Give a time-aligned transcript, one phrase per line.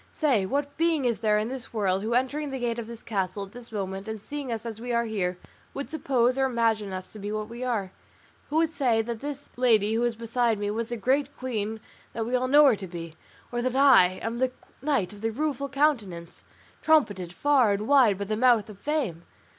[0.15, 3.45] Say, what being is there in this world, who entering the gate of this castle
[3.45, 5.37] at this moment, and seeing us as we are here,
[5.75, 7.91] would suppose or imagine us to be what we are?
[8.49, 11.81] Who would say that this lady who is beside me was the great queen
[12.13, 13.15] that we all know her to be,
[13.51, 16.43] or that I am that Knight of the Rueful Countenance,
[16.81, 19.21] trumpeted far and wide by the mouth of Fame?